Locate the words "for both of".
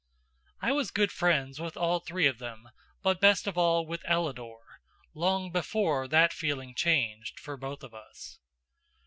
7.39-7.93